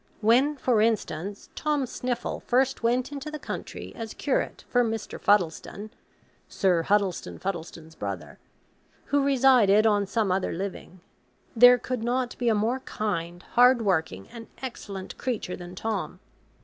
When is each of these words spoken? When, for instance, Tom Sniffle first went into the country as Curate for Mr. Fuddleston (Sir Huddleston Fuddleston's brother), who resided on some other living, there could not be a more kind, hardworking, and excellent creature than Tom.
When, 0.21 0.57
for 0.57 0.81
instance, 0.81 1.51
Tom 1.53 1.85
Sniffle 1.85 2.39
first 2.39 2.81
went 2.81 3.11
into 3.11 3.29
the 3.29 3.37
country 3.37 3.93
as 3.95 4.15
Curate 4.15 4.65
for 4.67 4.83
Mr. 4.83 5.19
Fuddleston 5.21 5.91
(Sir 6.49 6.81
Huddleston 6.81 7.37
Fuddleston's 7.37 7.93
brother), 7.93 8.39
who 9.13 9.23
resided 9.23 9.85
on 9.85 10.07
some 10.07 10.31
other 10.31 10.53
living, 10.53 11.01
there 11.55 11.77
could 11.77 12.03
not 12.03 12.35
be 12.39 12.49
a 12.49 12.55
more 12.55 12.79
kind, 12.79 13.43
hardworking, 13.53 14.27
and 14.29 14.47
excellent 14.63 15.19
creature 15.19 15.55
than 15.55 15.75
Tom. 15.75 16.19